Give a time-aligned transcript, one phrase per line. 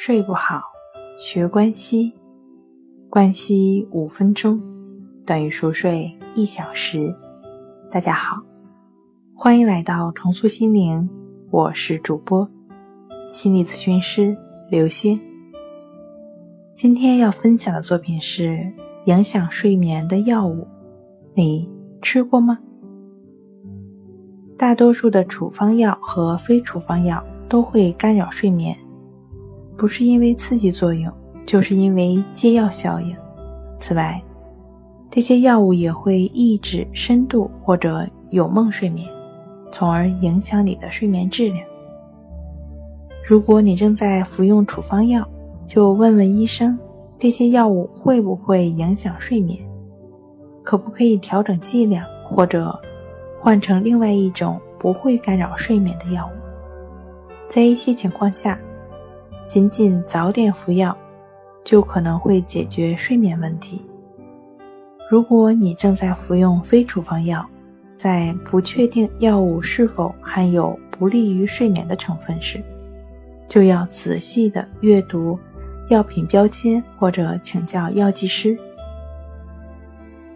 [0.00, 0.62] 睡不好，
[1.18, 2.14] 学关息，
[3.10, 4.62] 关息五分钟
[5.26, 7.12] 等于熟睡一小时。
[7.90, 8.40] 大家好，
[9.34, 11.10] 欢迎来到重塑心灵，
[11.50, 12.48] 我是主播
[13.26, 14.38] 心理咨询师
[14.70, 15.20] 刘星。
[16.76, 18.72] 今天要分享的作品是
[19.06, 20.64] 影响睡眠的药物，
[21.34, 21.68] 你
[22.00, 22.56] 吃过吗？
[24.56, 28.78] 大多数的处方药和非处方药都会干扰睡眠。
[29.78, 31.10] 不是因为刺激作用，
[31.46, 33.16] 就是因为戒药效应。
[33.78, 34.20] 此外，
[35.08, 39.08] 这些药物也会抑制深度或者有梦睡眠，
[39.70, 41.64] 从而影响你的睡眠质量。
[43.24, 45.24] 如果你正在服用处方药，
[45.64, 46.76] 就问问医生，
[47.16, 49.60] 这些药物会不会影响睡眠，
[50.64, 52.76] 可不可以调整剂量，或者
[53.38, 56.30] 换成另外一种不会干扰睡眠的药物。
[57.48, 58.58] 在一些情况下。
[59.48, 60.94] 仅仅早点服药，
[61.64, 63.80] 就可能会解决睡眠问题。
[65.10, 67.44] 如果你正在服用非处方药，
[67.96, 72.62] 在不确定药物是否含有不利于睡眠的成分时，
[73.48, 75.38] 就要仔细的阅读
[75.88, 78.56] 药品标签或者请教药剂师。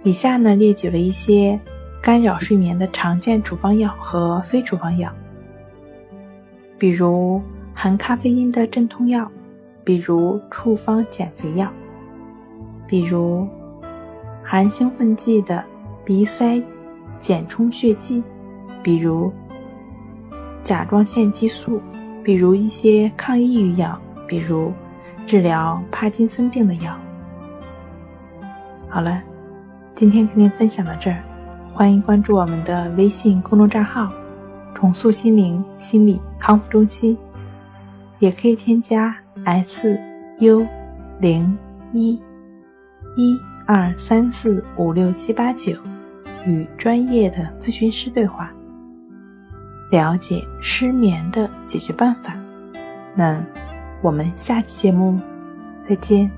[0.02, 1.60] 以下呢列举了一些
[2.00, 5.12] 干扰睡眠的常见处方药和非处方药，
[6.78, 7.42] 比如。
[7.74, 9.30] 含咖啡因的镇痛药，
[9.82, 11.66] 比如处方减肥药；
[12.86, 13.46] 比如
[14.42, 15.64] 含兴奋剂的
[16.04, 16.62] 鼻塞
[17.18, 18.22] 减充血剂；
[18.82, 19.32] 比如
[20.62, 21.80] 甲状腺激素；
[22.22, 24.72] 比如一些抗抑郁药；比如
[25.26, 26.96] 治疗帕金森病的药。
[28.88, 29.22] 好了，
[29.94, 31.22] 今天跟您分享到这儿，
[31.72, 34.12] 欢迎关注我们的微信公众账号
[34.74, 37.16] “重塑心灵心理康复中心”。
[38.22, 39.12] 也可以添加
[39.44, 39.98] S
[40.38, 40.64] U
[41.18, 41.58] 零
[41.92, 42.22] 一
[43.16, 45.72] 一二三四五六七八九，
[46.46, 48.54] 与专业的咨询师对话，
[49.90, 52.38] 了解失眠的解决办法。
[53.16, 53.44] 那
[54.00, 55.20] 我们下期节目
[55.88, 56.30] 再见。